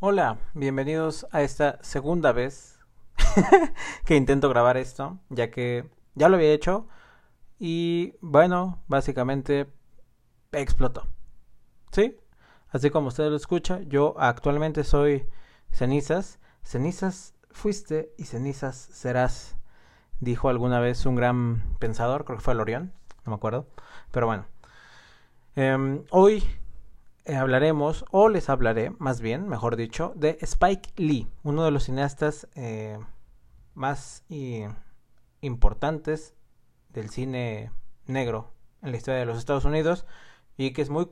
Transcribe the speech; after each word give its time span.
Hola, 0.00 0.38
bienvenidos 0.54 1.26
a 1.32 1.42
esta 1.42 1.82
segunda 1.82 2.30
vez 2.30 2.78
que 4.04 4.14
intento 4.14 4.48
grabar 4.48 4.76
esto, 4.76 5.18
ya 5.28 5.50
que 5.50 5.90
ya 6.14 6.28
lo 6.28 6.36
había 6.36 6.52
hecho 6.52 6.86
y 7.58 8.14
bueno, 8.20 8.80
básicamente 8.86 9.66
explotó. 10.52 11.08
¿Sí? 11.90 12.16
Así 12.68 12.90
como 12.90 13.08
usted 13.08 13.28
lo 13.28 13.34
escucha, 13.34 13.80
yo 13.88 14.14
actualmente 14.20 14.84
soy 14.84 15.26
cenizas. 15.72 16.38
Cenizas 16.62 17.34
fuiste 17.50 18.14
y 18.18 18.26
cenizas 18.26 18.76
serás, 18.76 19.56
dijo 20.20 20.48
alguna 20.48 20.78
vez 20.78 21.06
un 21.06 21.16
gran 21.16 21.76
pensador, 21.80 22.24
creo 22.24 22.38
que 22.38 22.44
fue 22.44 22.54
Lorión, 22.54 22.92
no 23.26 23.30
me 23.32 23.34
acuerdo. 23.34 23.66
Pero 24.12 24.26
bueno, 24.26 24.46
em, 25.56 26.04
hoy 26.10 26.44
eh, 27.28 27.36
hablaremos, 27.36 28.06
o 28.10 28.28
les 28.28 28.48
hablaré, 28.48 28.90
más 28.98 29.20
bien, 29.20 29.48
mejor 29.48 29.76
dicho, 29.76 30.12
de 30.16 30.38
Spike 30.40 30.92
Lee, 30.96 31.28
uno 31.42 31.64
de 31.64 31.70
los 31.70 31.84
cineastas 31.84 32.48
eh, 32.54 32.98
más 33.74 34.24
importantes 35.42 36.34
del 36.88 37.10
cine 37.10 37.70
negro 38.06 38.54
en 38.82 38.92
la 38.92 38.96
historia 38.96 39.20
de 39.20 39.26
los 39.26 39.36
Estados 39.38 39.66
Unidos 39.66 40.06
y 40.56 40.72
que 40.72 40.80
es 40.80 40.88
muy 40.88 41.08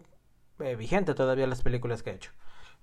eh, 0.61 0.75
vigente 0.75 1.15
todavía 1.15 1.47
las 1.47 1.63
películas 1.63 2.03
que 2.03 2.11
ha 2.11 2.15
hecho. 2.15 2.33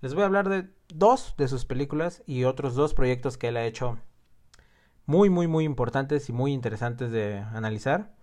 Les 0.02 0.14
voy 0.14 0.24
a 0.24 0.28
hablar 0.28 0.48
de 0.48 0.70
dos 0.90 1.34
de 1.36 1.48
sus 1.48 1.66
películas 1.66 2.22
y 2.28 2.44
otros 2.44 2.76
dos 2.76 2.94
proyectos 2.94 3.38
que 3.38 3.48
él 3.48 3.58
ha 3.58 3.66
hecho 3.66 3.98
muy, 5.06 5.30
muy, 5.30 5.48
muy 5.48 5.66
importantes 5.66 6.30
y 6.30 6.34
muy 6.34 6.54
interesantes 6.54 7.12
de 7.12 7.40
analizar. 7.40 8.14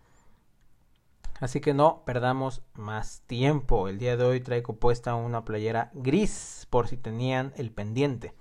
Así 1.41 1.61
que 1.61 1.73
no 1.73 2.03
perdamos 2.05 2.63
más 2.75 3.23
tiempo. 3.27 3.89
El 3.89 3.99
día 3.99 4.17
de 4.19 4.25
hoy 4.25 4.41
traigo 4.41 4.77
puesta 4.77 5.15
una 5.15 5.45
playera 5.45 5.91
gris 5.95 6.67
por 6.69 6.87
si 6.87 6.99
tenían 6.99 7.55
el 7.57 7.73
pendiente. 7.73 8.35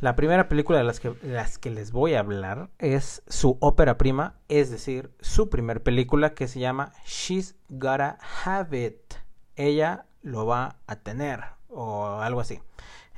La 0.00 0.16
primera 0.16 0.48
película 0.48 0.78
de 0.78 0.84
las 0.84 0.98
que, 0.98 1.14
las 1.22 1.58
que 1.58 1.70
les 1.70 1.92
voy 1.92 2.14
a 2.14 2.20
hablar 2.20 2.70
es 2.80 3.22
su 3.28 3.56
ópera 3.60 3.98
prima, 3.98 4.34
es 4.48 4.68
decir, 4.68 5.14
su 5.20 5.48
primer 5.48 5.84
película 5.84 6.34
que 6.34 6.48
se 6.48 6.58
llama 6.58 6.92
She's 7.06 7.54
Gotta 7.68 8.18
Have 8.44 8.84
It. 8.84 9.14
Ella 9.54 10.06
lo 10.22 10.44
va 10.44 10.80
a 10.88 10.96
tener 10.96 11.44
o 11.68 12.18
algo 12.18 12.40
así 12.40 12.60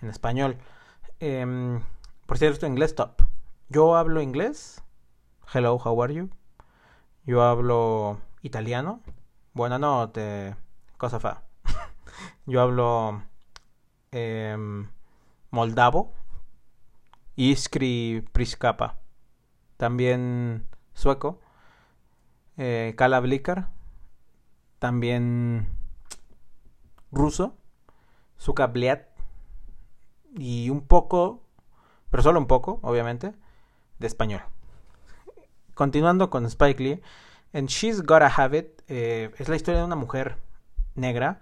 en 0.03 0.11
español. 0.11 0.59
Em, 1.21 1.81
por 2.27 2.37
cierto, 2.37 2.67
inglés 2.67 2.95
top. 2.95 3.23
Yo 3.71 3.97
hablo 3.97 4.21
inglés. 4.21 4.83
Hello, 5.55 5.79
how 5.83 6.03
are 6.03 6.13
you? 6.13 6.29
Yo 7.25 7.43
hablo 7.43 8.21
italiano. 8.45 9.01
Bueno, 9.55 9.79
no, 9.79 10.11
te... 10.11 10.55
cosa 10.99 11.19
fa. 11.19 11.43
Yo 12.47 12.61
hablo 12.61 13.23
em, 14.13 14.89
moldavo. 15.51 16.13
Iskri 17.37 18.25
Priskapa. 18.33 18.99
También 19.77 20.69
sueco. 20.93 21.41
Eh, 22.57 22.95
Kala 22.97 23.23
También 24.79 25.69
ruso. 27.11 27.57
Zukabliat. 28.39 29.09
Y 30.37 30.69
un 30.69 30.87
poco, 30.87 31.43
pero 32.11 32.23
solo 32.23 32.41
un 32.41 32.47
poco, 32.47 32.81
obviamente, 32.83 33.33
de 34.01 34.07
español. 34.07 34.43
Continuando 35.75 36.29
con 36.29 36.45
Spike 36.45 36.83
Lee. 36.83 37.03
En 37.55 37.67
She's 37.67 38.03
Gotta 38.03 38.27
Have 38.27 38.59
It 38.59 38.83
eh, 38.89 39.31
es 39.39 39.49
la 39.49 39.55
historia 39.55 39.79
de 39.79 39.87
una 39.87 39.95
mujer 39.95 40.39
negra, 40.97 41.41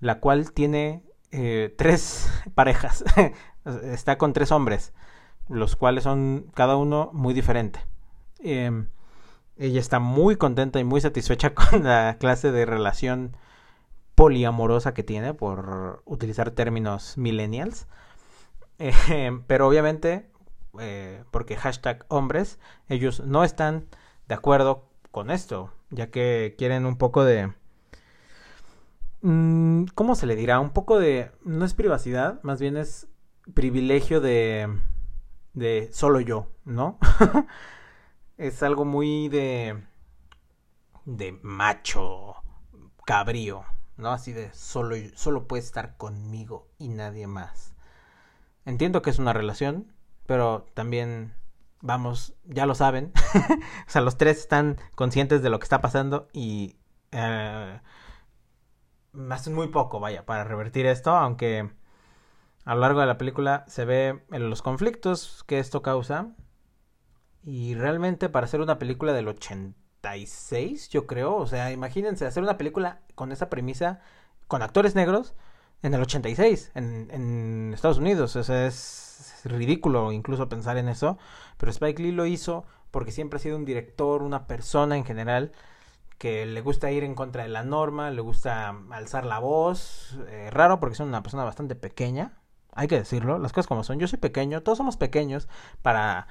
la 0.00 0.18
cual 0.18 0.50
tiene 0.52 1.04
eh, 1.30 1.74
tres 1.78 2.30
parejas. 2.54 3.04
Está 3.82 4.16
con 4.16 4.32
tres 4.32 4.50
hombres, 4.50 4.94
los 5.48 5.76
cuales 5.76 6.04
son 6.04 6.50
cada 6.54 6.76
uno 6.76 7.10
muy 7.12 7.34
diferente. 7.34 7.80
Em, 8.38 8.88
ella 9.56 9.80
está 9.80 9.98
muy 9.98 10.36
contenta 10.36 10.78
y 10.78 10.84
muy 10.84 11.00
satisfecha 11.00 11.54
con 11.54 11.84
la 11.84 12.16
clase 12.18 12.50
de 12.50 12.64
relación 12.64 13.36
poliamorosa 14.14 14.94
que 14.94 15.02
tiene, 15.02 15.34
por 15.34 16.02
utilizar 16.06 16.52
términos 16.52 17.18
millennials. 17.18 17.88
Em, 18.78 19.42
pero 19.42 19.68
obviamente, 19.68 20.30
eh, 20.78 21.24
porque 21.30 21.56
hashtag 21.56 22.06
hombres, 22.08 22.58
ellos 22.88 23.20
no 23.20 23.44
están 23.44 23.86
de 24.28 24.34
acuerdo 24.34 24.86
con 25.16 25.30
esto, 25.30 25.72
ya 25.88 26.10
que 26.10 26.56
quieren 26.58 26.84
un 26.84 26.98
poco 26.98 27.24
de... 27.24 27.50
Mm, 29.22 29.84
¿Cómo 29.94 30.14
se 30.14 30.26
le 30.26 30.36
dirá? 30.36 30.60
Un 30.60 30.74
poco 30.74 30.98
de... 30.98 31.30
No 31.42 31.64
es 31.64 31.72
privacidad, 31.72 32.42
más 32.42 32.60
bien 32.60 32.76
es 32.76 33.08
privilegio 33.54 34.20
de... 34.20 34.68
de 35.54 35.88
solo 35.90 36.20
yo, 36.20 36.48
¿no? 36.66 36.98
es 38.36 38.62
algo 38.62 38.84
muy 38.84 39.30
de... 39.30 39.82
de 41.06 41.32
macho, 41.40 42.34
cabrío, 43.06 43.64
¿no? 43.96 44.10
Así 44.10 44.34
de 44.34 44.52
solo, 44.52 44.96
solo 45.14 45.48
puede 45.48 45.62
estar 45.62 45.96
conmigo 45.96 46.68
y 46.78 46.90
nadie 46.90 47.26
más. 47.26 47.72
Entiendo 48.66 49.00
que 49.00 49.08
es 49.08 49.18
una 49.18 49.32
relación, 49.32 49.94
pero 50.26 50.66
también 50.74 51.32
vamos, 51.80 52.34
ya 52.44 52.66
lo 52.66 52.74
saben. 52.74 53.12
o 53.86 53.90
sea, 53.90 54.02
los 54.02 54.16
tres 54.16 54.38
están 54.38 54.78
conscientes 54.94 55.42
de 55.42 55.50
lo 55.50 55.58
que 55.58 55.64
está 55.64 55.80
pasando 55.80 56.28
y 56.32 56.76
eh, 57.12 57.80
hacen 59.30 59.54
muy 59.54 59.68
poco, 59.68 60.00
vaya, 60.00 60.24
para 60.26 60.44
revertir 60.44 60.86
esto, 60.86 61.10
aunque 61.10 61.70
a 62.64 62.74
lo 62.74 62.80
largo 62.80 63.00
de 63.00 63.06
la 63.06 63.18
película 63.18 63.64
se 63.68 63.84
ve 63.84 64.24
en 64.30 64.50
los 64.50 64.62
conflictos 64.62 65.44
que 65.46 65.58
esto 65.58 65.82
causa. 65.82 66.34
Y 67.44 67.74
realmente 67.74 68.28
para 68.28 68.46
hacer 68.46 68.60
una 68.60 68.78
película 68.78 69.12
del 69.12 69.28
86, 69.28 70.88
yo 70.88 71.06
creo, 71.06 71.36
o 71.36 71.46
sea, 71.46 71.70
imagínense 71.70 72.26
hacer 72.26 72.42
una 72.42 72.58
película 72.58 73.02
con 73.14 73.30
esa 73.30 73.48
premisa, 73.48 74.00
con 74.48 74.62
actores 74.62 74.96
negros, 74.96 75.34
en 75.82 75.94
el 75.94 76.02
86, 76.02 76.72
en, 76.74 77.08
en 77.10 77.72
Estados 77.74 77.98
Unidos, 77.98 78.34
o 78.36 78.40
es 78.40 79.42
ridículo 79.44 80.12
incluso 80.12 80.48
pensar 80.48 80.76
en 80.76 80.88
eso, 80.88 81.18
pero 81.56 81.70
Spike 81.70 82.02
Lee 82.02 82.12
lo 82.12 82.26
hizo 82.26 82.64
porque 82.90 83.12
siempre 83.12 83.36
ha 83.36 83.40
sido 83.40 83.56
un 83.56 83.64
director, 83.64 84.22
una 84.22 84.46
persona 84.46 84.96
en 84.96 85.04
general 85.04 85.52
que 86.18 86.46
le 86.46 86.60
gusta 86.60 86.90
ir 86.90 87.04
en 87.04 87.14
contra 87.14 87.42
de 87.42 87.48
la 87.48 87.62
norma, 87.62 88.10
le 88.10 88.20
gusta 88.20 88.74
alzar 88.90 89.26
la 89.26 89.38
voz, 89.38 90.18
eh, 90.28 90.48
raro 90.50 90.80
porque 90.80 90.94
es 90.94 91.00
una 91.00 91.22
persona 91.22 91.44
bastante 91.44 91.74
pequeña, 91.74 92.38
hay 92.72 92.88
que 92.88 92.96
decirlo, 92.98 93.38
las 93.38 93.52
cosas 93.52 93.66
como 93.66 93.84
son, 93.84 93.98
yo 93.98 94.08
soy 94.08 94.18
pequeño, 94.18 94.62
todos 94.62 94.78
somos 94.78 94.96
pequeños, 94.96 95.48
para, 95.82 96.26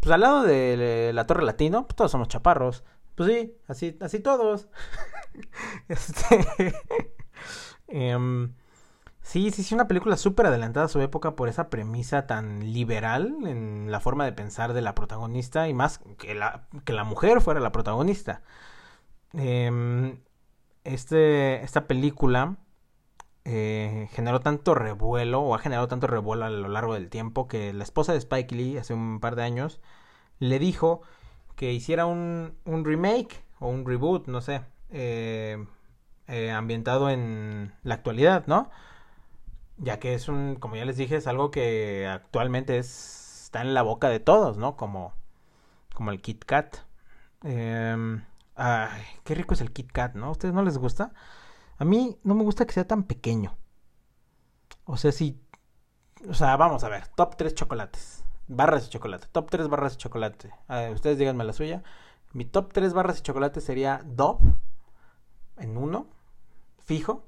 pues 0.00 0.10
al 0.12 0.20
lado 0.20 0.42
de 0.42 1.12
la 1.14 1.26
Torre 1.26 1.44
Latino, 1.44 1.86
pues 1.86 1.96
todos 1.96 2.10
somos 2.10 2.28
chaparros, 2.28 2.84
pues 3.14 3.30
sí, 3.30 3.56
así, 3.66 3.96
así 4.00 4.20
todos. 4.20 4.68
este, 5.88 6.74
em, 7.88 8.54
Sí, 9.26 9.50
sí, 9.50 9.64
sí, 9.64 9.74
una 9.74 9.88
película 9.88 10.16
súper 10.16 10.46
adelantada 10.46 10.86
a 10.86 10.88
su 10.88 11.00
época 11.00 11.34
por 11.34 11.48
esa 11.48 11.68
premisa 11.68 12.26
tan 12.28 12.72
liberal 12.72 13.34
en 13.44 13.90
la 13.90 13.98
forma 13.98 14.24
de 14.24 14.32
pensar 14.32 14.72
de 14.72 14.82
la 14.82 14.94
protagonista 14.94 15.68
y 15.68 15.74
más 15.74 15.98
que 16.18 16.34
la, 16.34 16.68
que 16.84 16.92
la 16.92 17.02
mujer 17.02 17.40
fuera 17.40 17.58
la 17.58 17.72
protagonista. 17.72 18.42
Em, 19.34 20.20
este, 20.84 21.62
esta 21.64 21.86
película 21.88 22.56
eh, 23.44 24.08
generó 24.12 24.40
tanto 24.40 24.74
revuelo 24.74 25.40
o 25.42 25.54
ha 25.54 25.58
generado 25.60 25.88
tanto 25.88 26.06
revuelo 26.08 26.46
a 26.46 26.50
lo 26.50 26.68
largo 26.68 26.94
del 26.94 27.10
tiempo 27.10 27.48
que 27.48 27.72
la 27.72 27.84
esposa 27.84 28.12
de 28.12 28.18
Spike 28.18 28.54
Lee 28.54 28.78
hace 28.78 28.94
un 28.94 29.20
par 29.20 29.36
de 29.36 29.44
años 29.44 29.80
le 30.40 30.58
dijo 30.60 31.02
que 31.56 31.72
hiciera 31.72 32.06
un, 32.06 32.56
un 32.64 32.84
remake 32.84 33.44
o 33.60 33.68
un 33.68 33.86
reboot, 33.86 34.28
no 34.28 34.40
sé, 34.42 34.62
eh, 34.90 35.64
eh, 36.28 36.50
ambientado 36.52 37.10
en 37.10 37.74
la 37.84 37.94
actualidad, 37.96 38.46
¿no? 38.46 38.70
Ya 39.78 39.98
que 39.98 40.14
es 40.14 40.28
un, 40.28 40.56
como 40.56 40.76
ya 40.76 40.84
les 40.84 40.96
dije, 40.96 41.16
es 41.16 41.26
algo 41.26 41.50
que 41.50 42.06
actualmente 42.06 42.78
es, 42.78 43.44
está 43.44 43.60
en 43.60 43.74
la 43.74 43.82
boca 43.82 44.08
de 44.08 44.20
todos, 44.20 44.56
¿no? 44.56 44.76
Como, 44.76 45.14
como 45.94 46.10
el 46.10 46.20
Kit 46.20 46.44
Kat. 46.44 46.78
Eh, 47.44 48.20
ay, 48.54 49.02
qué 49.24 49.34
rico 49.34 49.54
es 49.54 49.60
el 49.60 49.72
Kit 49.72 49.92
Kat, 49.92 50.14
¿no? 50.14 50.26
¿A 50.26 50.30
ustedes 50.30 50.54
no 50.54 50.62
les 50.62 50.78
gusta? 50.78 51.12
A 51.78 51.84
mí 51.84 52.18
no 52.24 52.34
me 52.34 52.42
gusta 52.42 52.66
que 52.66 52.72
sea 52.72 52.86
tan 52.86 53.04
pequeño. 53.04 53.56
O 54.84 54.96
sea, 54.96 55.12
si... 55.12 55.40
O 56.28 56.34
sea, 56.34 56.56
vamos 56.56 56.82
a 56.84 56.88
ver, 56.88 57.08
top 57.08 57.36
3 57.36 57.54
chocolates. 57.54 58.24
Barras 58.48 58.84
de 58.84 58.90
chocolate. 58.90 59.26
Top 59.32 59.50
3 59.50 59.68
barras 59.68 59.92
de 59.92 59.98
chocolate. 59.98 60.50
ustedes 60.92 61.18
díganme 61.18 61.44
la 61.44 61.52
suya. 61.52 61.82
Mi 62.32 62.44
top 62.44 62.72
3 62.72 62.92
barras 62.94 63.16
de 63.16 63.22
chocolate 63.22 63.60
sería 63.60 64.02
Dove. 64.04 64.54
En 65.58 65.76
uno. 65.76 66.06
Fijo. 66.78 67.26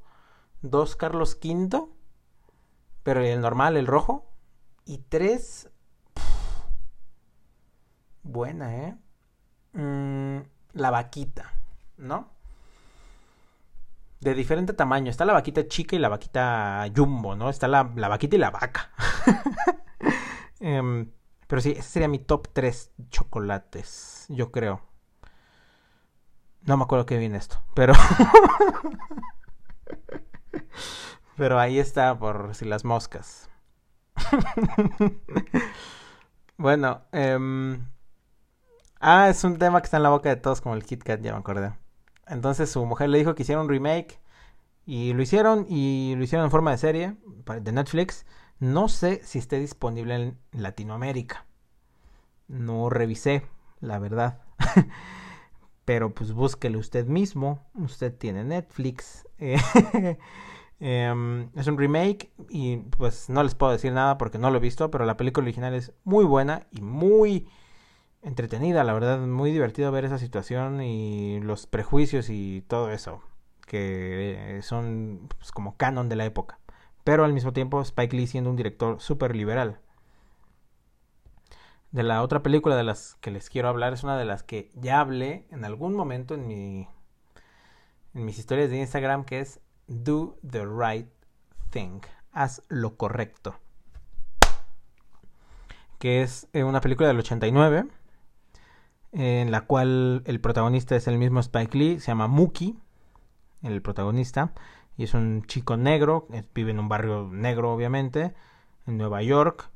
Dos 0.63 0.97
Carlos 0.97 1.39
V 1.43 1.98
pero 3.09 3.23
el 3.23 3.41
normal, 3.41 3.79
el 3.79 3.87
rojo. 3.87 4.31
Y 4.85 4.99
tres. 4.99 5.71
buena, 8.23 8.77
¿eh? 8.77 8.99
Mm, 9.73 10.41
la 10.75 10.91
vaquita, 10.91 11.55
¿no? 11.97 12.29
de 14.21 14.35
diferente 14.35 14.75
tamaño. 14.75 15.11
Está 15.11 15.25
la 15.25 15.33
vaquita 15.33 15.67
chica 15.67 15.97
y 15.97 15.99
la 15.99 16.11
vaquita 16.11 16.87
jumbo, 16.95 17.35
¿no? 17.35 17.49
Está 17.49 17.67
la, 17.67 17.91
la 17.97 18.09
vaquita 18.09 18.37
y 18.37 18.41
la 18.41 18.51
vaca. 18.51 18.91
Em, 20.61 21.11
pero 21.47 21.63
sí, 21.63 21.71
ese 21.71 21.89
sería 21.89 22.09
mi 22.09 22.19
top 22.19 22.49
3 22.53 22.93
chocolates, 23.09 24.27
yo 24.29 24.53
creo. 24.53 24.83
No 26.61 26.77
me 26.77 26.83
acuerdo 26.83 27.07
qué 27.07 27.17
viene 27.17 27.39
esto, 27.39 27.63
pero... 27.73 27.95
pero 31.39 31.61
ahí 31.61 31.79
está 31.79 32.19
por 32.19 32.55
si 32.55 32.65
las 32.65 32.85
moscas. 32.85 33.49
bueno, 36.59 37.03
eh... 37.13 37.79
ah, 39.01 39.29
es 39.31 39.45
un 39.45 39.57
tema 39.57 39.81
que 39.81 39.85
está 39.85 39.99
en 39.99 40.03
la 40.03 40.11
boca 40.11 40.29
de 40.29 40.37
todos 40.37 40.61
como 40.61 40.75
el 40.75 40.85
Kit 40.85 41.05
Kat, 41.05 41.23
ya 41.23 41.33
me 41.33 41.39
acordé. 41.39 41.73
Entonces 42.27 42.71
su 42.71 42.85
mujer 42.85 43.09
le 43.09 43.19
dijo 43.19 43.35
que 43.35 43.45
hiciera 43.45 43.61
un 43.61 43.69
remake 43.69 44.21
y 44.85 45.15
lo 45.15 45.23
hicieron 45.23 45.65
y 45.69 46.15
lo 46.17 46.25
hicieron 46.25 46.47
en 46.47 46.51
forma 46.51 46.73
de 46.73 46.79
serie 46.79 47.17
de 47.63 47.73
Netflix. 47.73 48.27
No 48.59 48.89
sé 48.89 49.21
si 49.23 49.39
esté 49.39 49.61
disponible 49.61 50.17
en 50.17 50.39
Latinoamérica. 50.51 51.47
No 52.49 52.91
revisé, 52.91 53.47
la 53.81 54.01
verdad. 54.01 54.43
Pero 55.85 56.13
pues 56.13 56.33
búsquelo 56.33 56.81
usted 56.81 57.07
mismo. 57.07 57.65
Usted 57.75 58.13
tiene 58.13 58.43
Netflix. 58.43 59.25
Em, 60.81 61.51
es 61.57 61.67
un 61.67 61.77
remake 61.77 62.31
y 62.49 62.77
pues 62.77 63.29
no 63.29 63.43
les 63.43 63.55
puedo 63.55 63.73
decir 63.73 63.93
nada 63.93 64.17
porque 64.17 64.39
no 64.39 64.51
lo 64.51 64.59
he 64.59 64.61
visto, 64.61 64.91
pero 64.91 65.05
la 65.05 65.17
película 65.17 65.45
original 65.45 65.75
es 65.75 65.93
muy 66.05 66.25
buena 66.25 66.67
y 66.71 66.83
muy 66.83 67.49
entretenida, 68.23 68.85
la 68.85 68.93
verdad, 68.93 69.19
muy 69.21 69.51
divertido 69.53 69.91
ver 69.93 70.05
esa 70.05 70.19
situación 70.19 70.83
y 70.83 71.41
los 71.41 71.67
prejuicios 71.67 72.31
y 72.31 72.63
todo 72.69 72.91
eso 72.93 73.23
que 73.67 74.61
son 74.63 75.29
pues, 75.39 75.53
como 75.53 75.77
canon 75.77 76.09
de 76.09 76.17
la 76.17 76.25
época. 76.25 76.59
Pero 77.05 77.25
al 77.25 77.33
mismo 77.33 77.53
tiempo 77.53 77.81
Spike 77.83 78.17
Lee 78.17 78.27
siendo 78.27 78.51
un 78.51 78.57
director 78.57 79.01
súper 79.01 79.37
liberal. 79.37 79.81
De 81.93 82.03
la 82.03 82.23
otra 82.23 82.43
película 82.43 82.77
de 82.77 82.85
las 82.85 83.17
que 83.21 83.31
les 83.31 83.49
quiero 83.49 83.69
hablar 83.69 83.93
es 83.93 84.05
una 84.05 84.19
de 84.19 84.25
las 84.25 84.43
que 84.43 84.71
ya 84.75 85.01
hablé 85.01 85.47
en 85.51 85.65
algún 85.65 85.95
momento 85.95 86.35
en 86.35 86.47
mi 86.47 86.89
en 88.15 88.25
mis 88.25 88.39
historias 88.39 88.71
de 88.71 88.79
Instagram 88.79 89.25
que 89.25 89.41
es 89.41 89.61
Do 89.89 90.39
the 90.49 90.65
Right 90.65 91.09
Thing. 91.71 92.01
Haz 92.33 92.63
lo 92.69 92.97
correcto. 92.97 93.59
Que 95.99 96.23
es 96.23 96.47
eh, 96.53 96.63
una 96.63 96.81
película 96.81 97.09
del 97.09 97.19
89 97.19 97.89
en 99.13 99.51
la 99.51 99.63
cual 99.63 100.23
el 100.27 100.41
protagonista 100.41 100.97
es 100.97 101.09
el 101.09 101.19
mismo 101.19 101.41
Spike 101.41 101.77
Lee, 101.77 102.01
se 102.01 102.09
llama 102.09 102.29
Mookie, 102.29 102.77
el 103.63 103.83
protagonista, 103.83 104.53
y 104.97 105.05
es 105.05 105.15
un 105.15 105.45
chico 105.47 105.77
negro, 105.77 106.29
vive 106.55 106.71
en 106.71 106.79
un 106.79 106.89
barrio 106.89 107.29
negro 107.33 107.73
obviamente, 107.73 108.35
en 108.87 108.99
Nueva 108.99 109.23
York, 109.23 109.71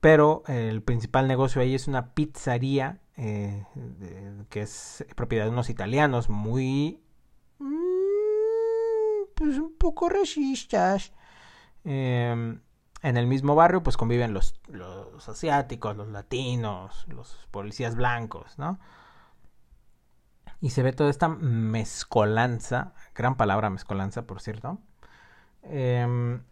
pero 0.00 0.42
el 0.46 0.82
principal 0.82 1.28
negocio 1.28 1.60
ahí 1.60 1.74
es 1.74 1.88
una 1.88 2.14
pizzería 2.14 3.00
eh, 3.16 3.64
que 4.48 4.62
es 4.62 5.04
propiedad 5.14 5.44
de 5.44 5.50
unos 5.50 5.70
italianos 5.70 6.28
muy... 6.28 7.00
Pues 9.40 9.56
un 9.56 9.74
poco 9.74 10.10
racistas. 10.10 11.14
Em, 11.84 12.60
en 13.00 13.16
el 13.16 13.26
mismo 13.26 13.54
barrio 13.54 13.82
pues 13.82 13.96
conviven 13.96 14.34
los, 14.34 14.60
los 14.68 15.26
asiáticos, 15.30 15.96
los 15.96 16.08
latinos, 16.08 17.06
los 17.08 17.48
policías 17.50 17.96
blancos, 17.96 18.58
¿no? 18.58 18.78
Y 20.60 20.68
se 20.68 20.82
ve 20.82 20.92
toda 20.92 21.08
esta 21.08 21.28
mezcolanza, 21.28 22.92
gran 23.14 23.38
palabra 23.38 23.70
mezcolanza, 23.70 24.26
por 24.26 24.42
cierto, 24.42 24.78
em, 25.62 26.42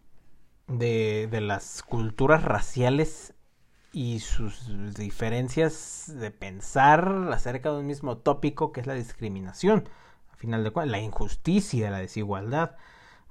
de, 0.67 1.29
de 1.31 1.41
las 1.43 1.82
culturas 1.82 2.43
raciales 2.43 3.34
y 3.93 4.20
sus 4.20 4.94
diferencias 4.94 6.11
de 6.14 6.31
pensar 6.31 7.29
acerca 7.34 7.70
de 7.70 7.81
un 7.81 7.87
mismo 7.87 8.17
tópico 8.17 8.73
que 8.73 8.81
es 8.81 8.87
la 8.87 8.94
discriminación, 8.94 9.91
final 10.38 10.64
de 10.64 10.70
cuentas, 10.70 10.90
la 10.90 11.00
injusticia, 11.00 11.90
la 11.90 11.99
desigualdad, 11.99 12.76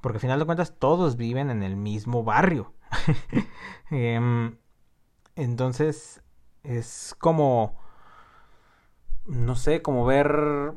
porque 0.02 0.18
al 0.18 0.22
final 0.22 0.40
de 0.40 0.46
cuentas 0.46 0.76
todos 0.78 1.18
viven 1.18 1.50
en 1.50 1.64
el 1.64 1.76
mismo 1.76 2.24
barrio, 2.24 2.74
Em, 3.90 4.58
entonces, 5.36 6.22
es 6.64 7.16
como, 7.20 7.80
no 9.26 9.56
sé, 9.56 9.82
como 9.82 10.06
ver 10.06 10.74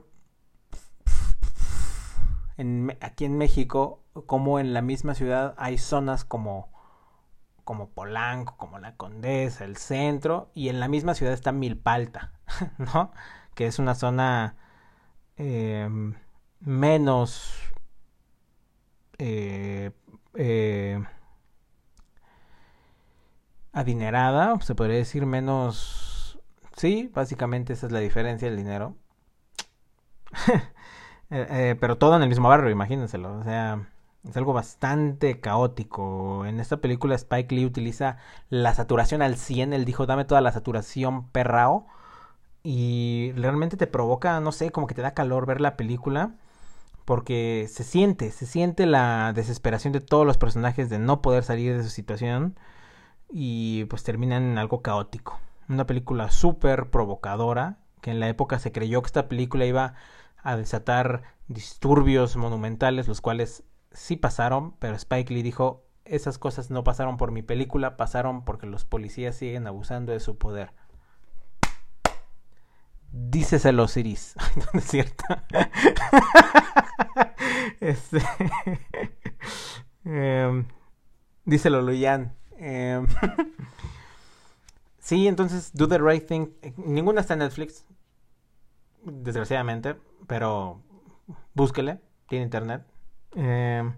en, 2.57 2.97
aquí 3.01 3.25
en 3.25 3.39
México, 3.39 4.05
como 4.27 4.59
en 4.59 4.75
la 4.75 4.83
misma 4.83 5.15
ciudad 5.15 5.55
hay 5.59 5.79
zonas 5.79 6.25
como, 6.25 6.73
como 7.65 7.91
Polanco, 7.91 8.57
como 8.57 8.79
la 8.79 8.97
Condesa, 8.97 9.65
el 9.65 9.77
centro, 9.77 10.51
y 10.55 10.69
en 10.69 10.81
la 10.81 10.89
misma 10.89 11.15
ciudad 11.15 11.33
está 11.35 11.53
Milpalta, 11.53 12.33
¿no? 12.79 13.13
Que 13.55 13.67
es 13.67 13.79
una 13.79 13.95
zona 13.95 14.57
em, 15.41 16.15
menos... 16.61 17.55
Eh, 19.19 19.91
eh, 20.35 21.03
adinerada, 23.73 24.59
se 24.61 24.75
podría 24.75 24.97
decir 24.97 25.27
menos... 25.27 26.39
Sí, 26.77 27.11
básicamente 27.15 27.73
esa 27.73 27.87
es 27.87 27.93
la 27.93 28.01
diferencia 28.01 28.49
del 28.49 28.57
dinero. 28.57 28.97
Eh, 31.33 31.47
eh, 31.49 31.77
pero 31.81 31.97
todo 31.97 32.17
en 32.17 32.23
el 32.23 32.29
mismo 32.29 32.49
barrio, 32.49 32.71
imagínenselo. 32.71 33.39
O 33.39 33.45
sea, 33.45 33.87
es 34.29 34.37
algo 34.37 34.53
bastante 34.53 35.39
caótico. 35.41 36.45
En 36.45 36.59
esta 36.59 36.79
película 36.81 37.15
Spike 37.15 37.55
Lee 37.55 37.67
utiliza 37.67 38.17
la 38.49 38.75
saturación 38.75 39.23
al 39.23 39.37
100. 39.37 39.73
Él 39.73 39.85
dijo, 39.85 40.07
dame 40.07 40.25
toda 40.25 40.41
la 40.41 40.51
saturación 40.51 41.29
perrao. 41.31 41.87
Y 42.63 43.33
realmente 43.37 43.77
te 43.77 43.87
provoca, 43.87 44.41
no 44.41 44.53
sé, 44.53 44.71
como 44.71 44.87
que 44.87 44.95
te 44.95 45.03
da 45.03 45.15
calor 45.15 45.47
ver 45.47 45.61
la 45.61 45.77
película. 45.77 46.35
Porque 47.05 47.67
se 47.71 47.85
siente, 47.85 48.31
se 48.31 48.47
siente 48.47 48.87
la 48.87 49.33
desesperación 49.35 49.93
de 49.93 50.01
todos 50.01 50.27
los 50.27 50.39
personajes 50.39 50.91
de 50.91 50.99
no 50.99 51.23
poder 51.23 51.43
salir 51.45 51.77
de 51.77 51.83
su 51.83 51.91
situación 51.91 52.57
y 53.31 53.85
pues 53.87 54.03
termina 54.05 54.37
en 54.37 54.59
algo 54.59 54.83
caótico. 54.83 55.41
Una 55.69 55.87
película 55.87 56.31
súper 56.31 56.91
provocadora, 56.91 57.79
que 58.01 58.11
en 58.11 58.21
la 58.21 58.29
época 58.29 58.59
se 58.59 58.73
creyó 58.73 59.03
que 59.03 59.07
esta 59.07 59.29
película 59.29 59.67
iba 59.67 59.95
a 60.43 60.57
desatar 60.57 61.23
disturbios 61.49 62.37
monumentales, 62.37 63.09
los 63.09 63.21
cuales 63.21 63.65
sí 63.93 64.17
pasaron, 64.17 64.73
pero 64.79 64.95
Spike 64.97 65.33
Lee 65.33 65.43
dijo, 65.43 65.85
esas 66.05 66.39
cosas 66.39 66.71
no 66.71 66.85
pasaron 66.85 67.17
por 67.17 67.31
mi 67.33 67.43
película, 67.43 67.97
pasaron 67.97 68.45
porque 68.45 68.67
los 68.67 68.85
policías 68.85 69.37
siguen 69.37 69.67
abusando 69.67 70.13
de 70.13 70.21
su 70.21 70.39
poder. 70.39 70.73
Díceselo, 73.13 73.89
Siris. 73.89 74.37
no 74.73 74.81
es 74.81 74.87
cierto. 74.87 75.25
este... 77.81 78.23
eh, 80.05 80.65
díselo, 81.45 81.83
Luyan. 81.83 82.37
Em, 82.57 83.07
sí, 84.99 85.27
entonces 85.27 85.73
Do 85.75 85.89
the 85.89 85.99
Right 85.99 86.27
Thing. 86.27 86.49
Ninguna 86.77 87.23
está 87.23 87.35
en 87.35 87.41
Netflix, 87.41 87.85
desgraciadamente, 89.05 89.97
pero 90.27 90.83
búsquele, 91.55 92.01
tiene 92.29 92.45
internet. 92.45 92.85
Em, 93.35 93.95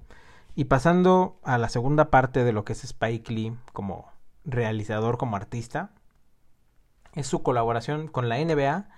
y 0.54 0.64
pasando 0.64 1.40
a 1.42 1.58
la 1.58 1.68
segunda 1.68 2.10
parte 2.10 2.44
de 2.44 2.52
lo 2.52 2.64
que 2.64 2.74
es 2.74 2.84
Spike 2.84 3.32
Lee 3.32 3.56
como 3.72 4.10
realizador, 4.44 5.18
como 5.18 5.36
artista, 5.36 5.90
es 7.14 7.26
su 7.26 7.42
colaboración 7.42 8.08
con 8.08 8.28
la 8.28 8.38
NBA 8.38 8.88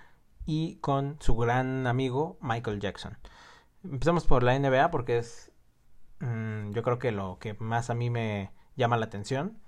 y 0.45 0.77
con 0.77 1.17
su 1.19 1.35
gran 1.35 1.87
amigo 1.87 2.37
Michael 2.41 2.79
Jackson. 2.79 3.17
Empezamos 3.83 4.25
por 4.25 4.43
la 4.43 4.57
NBA 4.57 4.91
porque 4.91 5.17
es 5.19 5.51
mm, 6.19 6.71
yo 6.71 6.83
creo 6.83 6.99
que 6.99 7.11
lo 7.11 7.39
que 7.39 7.53
más 7.55 7.89
a 7.89 7.95
mí 7.95 8.09
me 8.09 8.51
llama 8.75 8.97
la 8.97 9.05
atención. 9.05 9.59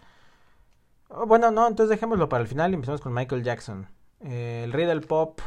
Oh, 1.10 1.26
bueno, 1.26 1.52
no, 1.52 1.68
entonces 1.68 1.90
dejémoslo 1.90 2.30
para 2.30 2.42
el 2.42 2.48
final 2.48 2.72
y 2.72 2.76
empezamos 2.76 3.02
con 3.02 3.14
Michael 3.14 3.44
Jackson. 3.44 3.88
Eh, 4.22 4.64
el 4.66 4.74
rey 4.74 4.86
del 4.86 5.02
pop, 5.02 5.40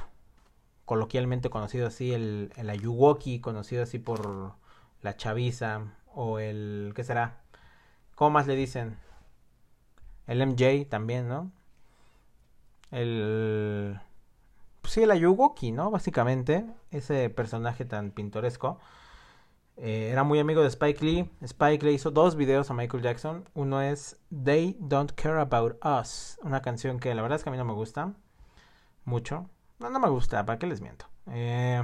coloquialmente 0.85 1.51
conocido 1.51 1.87
así, 1.87 2.13
el, 2.13 2.53
el 2.57 2.71
Ayuwoki, 2.71 3.41
conocido 3.41 3.83
así 3.83 3.99
por 3.99 4.55
la 5.03 5.17
chaviza, 5.17 5.83
o 6.15 6.39
el, 6.39 6.93
¿qué 6.95 7.05
será? 7.05 7.41
¿Cómo 8.15 8.31
más 8.31 8.47
le 8.47 8.57
dicen? 8.57 8.99
El 10.27 10.47
MJ 10.47 10.89
también, 10.89 11.29
¿no? 11.29 11.51
El... 12.91 14.01
Sí, 14.91 15.05
el 15.05 15.13
Ayuwoki, 15.13 15.71
¿no? 15.71 15.93
Básicamente, 15.93 16.67
ese 16.91 17.31
personaje 17.31 17.85
tan 17.85 18.11
pintoresco. 18.11 18.81
Eh, 19.77 20.11
era 20.13 20.25
muy 20.25 20.39
amigo 20.41 20.63
de 20.63 20.69
Spike 20.69 21.05
Lee. 21.05 21.31
Spike 21.43 21.85
le 21.87 21.93
hizo 21.93 22.11
dos 22.11 22.37
videos 22.37 22.71
a 22.71 22.75
Michael 22.75 23.03
Jackson. 23.03 23.49
Uno 23.55 23.81
es 23.83 24.21
They 24.45 24.77
Don't 24.81 25.13
Care 25.13 25.41
About 25.41 25.79
Us. 25.85 26.39
Una 26.43 26.61
canción 26.63 26.99
que 26.99 27.15
la 27.15 27.23
verdad 27.23 27.37
es 27.39 27.45
que 27.45 27.51
a 27.51 27.53
mí 27.53 27.59
no 27.59 27.65
me 27.65 27.73
gusta 27.75 28.15
mucho. 29.05 29.49
No, 29.79 29.91
no 29.91 30.01
me 30.01 30.09
gusta, 30.09 30.45
¿para 30.47 30.59
qué 30.59 30.67
les 30.67 30.81
miento? 30.81 31.07
Eh, 31.31 31.83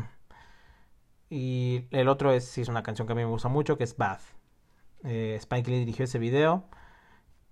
Y 1.28 1.86
el 1.90 2.08
otro 2.08 2.32
es, 2.32 2.44
sí, 2.44 2.60
es 2.62 2.68
una 2.68 2.82
canción 2.82 3.06
que 3.06 3.12
a 3.12 3.16
mí 3.16 3.22
me 3.22 3.30
gusta 3.30 3.48
mucho, 3.48 3.76
que 3.76 3.84
es 3.84 3.96
Bath. 3.96 4.22
Eh, 5.04 5.36
Spike 5.40 5.70
Lee 5.70 5.78
dirigió 5.80 6.04
ese 6.04 6.18
video. 6.18 6.64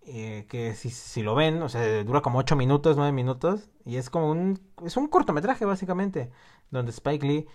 Eh, 0.06 0.46
que 0.48 0.74
si, 0.74 0.90
si, 0.90 1.22
lo 1.22 1.34
ven, 1.34 1.62
o 1.62 1.68
sea, 1.68 2.04
dura 2.04 2.20
como 2.20 2.38
8 2.38 2.56
minutos, 2.56 2.96
9 2.96 3.12
minutos. 3.12 3.70
Y 3.84 3.96
es 3.96 4.10
como 4.10 4.30
un, 4.30 4.60
es 4.84 4.96
un 4.96 5.08
cortometraje, 5.08 5.64
básicamente. 5.64 6.30
Donde 6.70 6.90
Spike 6.90 7.26
Lee 7.26 7.46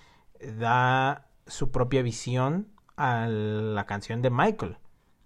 da 0.59 1.27
su 1.47 1.71
propia 1.71 2.01
visión 2.01 2.67
a 2.95 3.27
la 3.27 3.85
canción 3.85 4.21
de 4.21 4.29
Michael. 4.29 4.77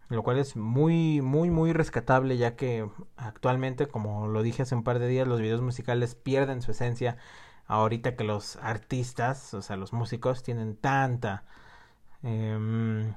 Lo 0.10 0.24
cual 0.24 0.38
es 0.38 0.56
muy, 0.56 1.22
muy, 1.22 1.50
muy 1.50 1.74
rescatable, 1.74 2.38
ya 2.38 2.56
que 2.56 2.88
actualmente, 3.18 3.88
como 3.88 4.28
lo 4.28 4.44
dije 4.44 4.64
hace 4.64 4.76
un 4.76 4.84
par 4.84 5.00
de 5.00 5.08
días, 5.08 5.28
los 5.28 5.40
videos 5.42 5.62
musicales 5.62 6.16
pierden 6.16 6.62
su 6.62 6.72
esencia 6.72 7.18
ahorita 7.66 8.16
que 8.16 8.24
los 8.24 8.58
artistas, 8.58 9.54
o 9.54 9.62
sea, 9.62 9.78
los 9.78 9.94
músicos, 9.94 10.44
tienen 10.44 10.76
tanta, 10.76 11.46
eh, 12.22 13.14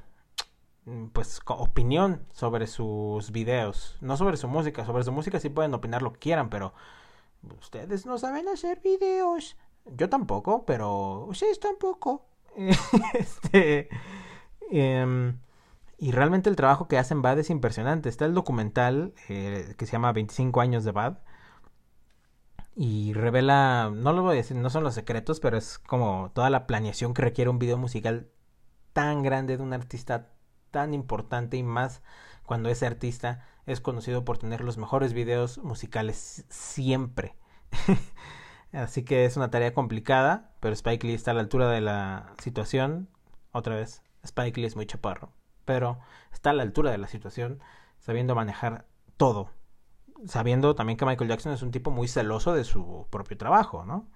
pues, 1.12 1.40
opinión 1.46 2.26
sobre 2.32 2.66
sus 2.66 3.30
videos. 3.32 3.96
No 4.00 4.16
sobre 4.16 4.36
su 4.36 4.48
música, 4.48 4.84
sobre 4.84 5.04
su 5.04 5.12
música 5.12 5.40
sí 5.40 5.48
pueden 5.48 5.74
opinar 5.74 6.02
lo 6.02 6.12
que 6.12 6.20
quieran, 6.20 6.50
pero 6.50 6.72
ustedes 7.60 8.06
no 8.06 8.18
saben 8.18 8.48
hacer 8.48 8.80
videos. 8.82 9.56
Yo 9.86 10.08
tampoco, 10.08 10.64
pero 10.64 11.24
ustedes 11.26 11.60
tampoco. 11.60 12.26
este, 13.14 13.88
eh, 14.70 15.34
y 15.98 16.10
realmente 16.12 16.50
el 16.50 16.56
trabajo 16.56 16.88
que 16.88 16.98
hacen 16.98 17.22
Bad 17.22 17.38
es 17.38 17.50
impresionante. 17.50 18.08
Está 18.08 18.24
el 18.24 18.34
documental 18.34 19.14
eh, 19.28 19.74
que 19.76 19.86
se 19.86 19.92
llama 19.92 20.12
25 20.12 20.60
años 20.60 20.84
de 20.84 20.92
Bad 20.92 21.18
y 22.74 23.14
revela, 23.14 23.90
no 23.92 24.12
lo 24.12 24.22
voy 24.22 24.34
a 24.34 24.36
decir, 24.36 24.56
no 24.56 24.68
son 24.68 24.84
los 24.84 24.94
secretos, 24.94 25.40
pero 25.40 25.56
es 25.56 25.78
como 25.78 26.30
toda 26.34 26.50
la 26.50 26.66
planeación 26.66 27.14
que 27.14 27.22
requiere 27.22 27.50
un 27.50 27.58
video 27.58 27.78
musical 27.78 28.28
tan 28.92 29.22
grande 29.22 29.56
de 29.56 29.62
un 29.62 29.72
artista 29.72 30.35
tan 30.76 30.92
importante 30.92 31.56
y 31.56 31.62
más 31.62 32.02
cuando 32.44 32.68
ese 32.68 32.86
artista 32.86 33.46
es 33.64 33.80
conocido 33.80 34.26
por 34.26 34.36
tener 34.36 34.60
los 34.60 34.76
mejores 34.76 35.14
videos 35.14 35.56
musicales 35.56 36.44
siempre. 36.50 37.34
Así 38.74 39.02
que 39.02 39.24
es 39.24 39.38
una 39.38 39.50
tarea 39.50 39.72
complicada, 39.72 40.52
pero 40.60 40.74
Spike 40.74 41.06
Lee 41.06 41.14
está 41.14 41.30
a 41.30 41.34
la 41.34 41.40
altura 41.40 41.70
de 41.70 41.80
la 41.80 42.34
situación. 42.42 43.08
Otra 43.52 43.76
vez, 43.76 44.02
Spike 44.22 44.60
Lee 44.60 44.66
es 44.66 44.76
muy 44.76 44.84
chaparro, 44.84 45.32
pero 45.64 45.98
está 46.30 46.50
a 46.50 46.52
la 46.52 46.62
altura 46.62 46.90
de 46.90 46.98
la 46.98 47.08
situación, 47.08 47.60
sabiendo 47.98 48.34
manejar 48.34 48.84
todo 49.16 49.48
sabiendo 50.26 50.74
también 50.74 50.96
que 50.96 51.04
Michael 51.04 51.28
Jackson 51.28 51.52
es 51.52 51.62
un 51.62 51.70
tipo 51.70 51.90
muy 51.90 52.08
celoso 52.08 52.54
de 52.54 52.64
su 52.64 53.06
propio 53.10 53.36
trabajo, 53.36 53.84
¿no? 53.84 54.06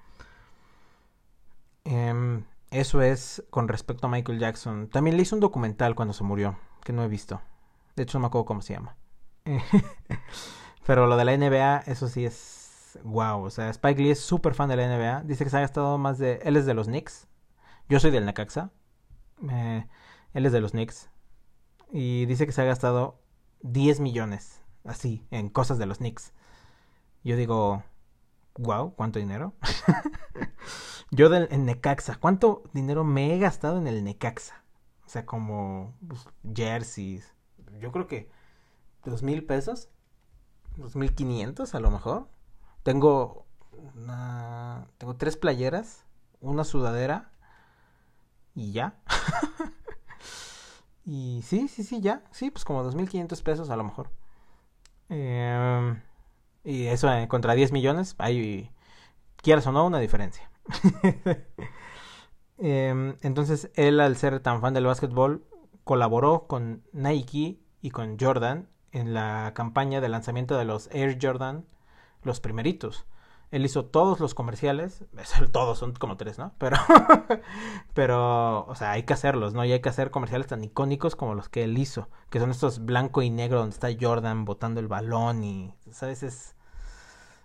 Em, 1.84 2.44
eso 2.70 3.02
es 3.02 3.44
con 3.50 3.68
respecto 3.68 4.06
a 4.06 4.10
Michael 4.10 4.38
Jackson. 4.38 4.88
También 4.88 5.16
le 5.16 5.22
hizo 5.22 5.36
un 5.36 5.40
documental 5.40 5.94
cuando 5.94 6.14
se 6.14 6.24
murió, 6.24 6.58
que 6.84 6.92
no 6.92 7.02
he 7.02 7.08
visto. 7.08 7.40
De 7.96 8.04
hecho, 8.04 8.18
no 8.18 8.22
me 8.22 8.26
acuerdo 8.28 8.46
cómo 8.46 8.62
se 8.62 8.74
llama. 8.74 8.96
Pero 10.86 11.06
lo 11.06 11.16
de 11.16 11.24
la 11.24 11.36
NBA, 11.36 11.78
eso 11.86 12.08
sí 12.08 12.24
es 12.24 12.98
wow. 13.04 13.42
O 13.42 13.50
sea, 13.50 13.70
Spike 13.70 14.02
Lee 14.02 14.10
es 14.10 14.20
súper 14.20 14.54
fan 14.54 14.68
de 14.68 14.76
la 14.76 14.86
NBA. 14.86 15.22
Dice 15.24 15.44
que 15.44 15.50
se 15.50 15.56
ha 15.56 15.60
gastado 15.60 15.98
más 15.98 16.18
de. 16.18 16.40
Él 16.44 16.56
es 16.56 16.66
de 16.66 16.74
los 16.74 16.86
Knicks. 16.86 17.26
Yo 17.88 18.00
soy 18.00 18.10
del 18.10 18.24
Necaxa. 18.24 18.70
Eh, 19.50 19.86
él 20.32 20.46
es 20.46 20.52
de 20.52 20.60
los 20.60 20.72
Knicks. 20.72 21.10
Y 21.92 22.26
dice 22.26 22.46
que 22.46 22.52
se 22.52 22.62
ha 22.62 22.66
gastado 22.66 23.20
10 23.62 24.00
millones 24.00 24.62
así, 24.84 25.26
en 25.30 25.48
cosas 25.48 25.78
de 25.78 25.86
los 25.86 25.98
Knicks. 25.98 26.32
Yo 27.24 27.36
digo, 27.36 27.82
wow, 28.56 28.94
¿cuánto 28.94 29.18
dinero? 29.18 29.54
Yo 31.10 31.28
del, 31.28 31.48
en 31.50 31.64
Necaxa, 31.64 32.16
¿cuánto 32.16 32.62
dinero 32.72 33.04
me 33.04 33.34
he 33.34 33.38
gastado 33.38 33.78
en 33.78 33.86
el 33.86 34.04
Necaxa? 34.04 34.62
O 35.06 35.08
sea, 35.08 35.26
como 35.26 35.94
pues, 36.06 36.26
jerseys. 36.54 37.34
Yo 37.80 37.90
creo 37.92 38.06
que 38.06 38.30
dos 39.04 39.22
mil 39.22 39.44
pesos, 39.44 39.88
dos 40.76 40.94
mil 40.96 41.14
quinientos 41.14 41.74
a 41.74 41.80
lo 41.80 41.90
mejor. 41.90 42.28
Tengo 42.82 43.46
tengo 44.98 45.16
tres 45.16 45.36
playeras, 45.36 46.04
una 46.40 46.64
sudadera 46.64 47.30
y 48.54 48.72
ya. 48.72 48.94
y 51.04 51.42
sí, 51.44 51.68
sí, 51.68 51.82
sí, 51.82 52.00
ya. 52.00 52.22
Sí, 52.30 52.50
pues 52.50 52.64
como 52.64 52.82
dos 52.82 52.94
mil 52.94 53.08
quinientos 53.08 53.42
pesos 53.42 53.70
a 53.70 53.76
lo 53.76 53.84
mejor. 53.84 54.10
Em, 55.08 56.00
y 56.64 56.86
eso 56.86 57.12
eh, 57.12 57.26
contra 57.28 57.54
10 57.54 57.72
millones, 57.72 58.14
hay, 58.18 58.70
quieras 59.36 59.66
o 59.66 59.72
no, 59.72 59.86
una 59.86 59.98
diferencia. 59.98 60.50
Em, 62.62 63.16
entonces, 63.22 63.70
él, 63.74 64.00
al 64.00 64.16
ser 64.16 64.40
tan 64.40 64.60
fan 64.60 64.74
del 64.74 64.84
básquetbol, 64.84 65.46
colaboró 65.82 66.46
con 66.46 66.84
Nike 66.92 67.58
y 67.80 67.90
con 67.90 68.18
Jordan 68.20 68.68
en 68.92 69.14
la 69.14 69.52
campaña 69.54 70.00
de 70.00 70.10
lanzamiento 70.10 70.58
de 70.58 70.66
los 70.66 70.88
Air 70.92 71.18
Jordan, 71.20 71.64
los 72.22 72.40
primeritos. 72.40 73.06
Él 73.50 73.64
hizo 73.64 73.84
todos 73.86 74.20
los 74.20 74.34
comerciales, 74.34 75.04
todos 75.52 75.78
son 75.78 75.94
como 75.94 76.16
tres, 76.16 76.38
¿no? 76.38 76.52
Pero, 76.58 76.76
pero, 77.94 78.66
o 78.66 78.74
sea, 78.76 78.92
hay 78.92 79.02
que 79.02 79.14
hacerlos, 79.14 79.54
¿no? 79.54 79.64
Y 79.64 79.72
hay 79.72 79.80
que 79.80 79.88
hacer 79.88 80.10
comerciales 80.10 80.46
tan 80.46 80.62
icónicos 80.62 81.16
como 81.16 81.34
los 81.34 81.48
que 81.48 81.64
él 81.64 81.76
hizo, 81.78 82.08
que 82.28 82.38
son 82.38 82.50
estos 82.50 82.84
blanco 82.84 83.22
y 83.22 83.30
negro 83.30 83.58
donde 83.58 83.74
está 83.74 83.88
Jordan 83.98 84.44
botando 84.44 84.78
el 84.80 84.86
balón 84.86 85.42
y, 85.42 85.74
¿sabes? 85.90 86.22
Es, 86.22 86.54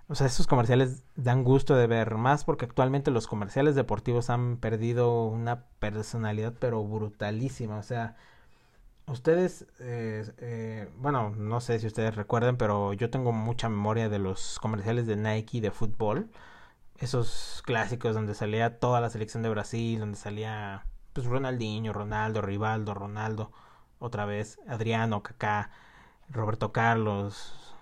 o 0.08 0.16
sea, 0.16 0.28
esos 0.28 0.48
comerciales 0.48 1.04
dan 1.16 1.44
gusto 1.44 1.76
de 1.76 1.88
ver 1.88 2.16
más 2.16 2.46
porque 2.46 2.66
actualmente 2.66 3.12
los 3.12 3.28
comerciales 3.28 3.76
deportivos 3.76 4.30
han 4.30 4.58
perdido 4.58 5.26
una 5.26 5.66
personalidad 5.80 6.54
pero 6.60 6.84
brutalísima, 6.84 7.78
o 7.78 7.84
sea, 7.84 8.16
Ustedes, 9.08 9.68
eh, 9.80 10.26
eh, 10.40 10.90
bueno, 10.98 11.30
no 11.30 11.62
sé 11.62 11.80
si 11.80 11.86
ustedes 11.88 12.16
recuerden, 12.16 12.58
pero 12.58 12.92
yo 12.94 13.12
tengo 13.12 13.32
mucha 13.32 13.70
memoria 13.70 14.10
de 14.10 14.18
los 14.18 14.58
comerciales 14.60 15.06
de 15.06 15.16
Nike 15.16 15.62
de 15.62 15.70
fútbol. 15.72 16.32
Esos 16.98 17.62
clásicos 17.66 18.16
donde 18.16 18.34
salía 18.36 18.80
toda 18.80 19.02
la 19.02 19.10
selección 19.12 19.44
de 19.44 19.50
Brasil, 19.50 20.00
donde 20.00 20.18
salía 20.18 20.86
pues 21.14 21.28
Ronaldinho, 21.28 21.94
Ronaldo, 21.94 22.42
Rivaldo, 22.42 22.94
Ronaldo, 22.96 23.52
otra 24.00 24.26
vez 24.26 24.60
Adriano, 24.68 25.24
Kaká, 25.24 25.72
Roberto 26.30 26.72
Carlos, 26.74 27.76